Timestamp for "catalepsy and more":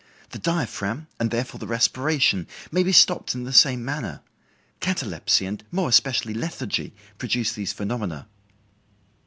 4.79-5.89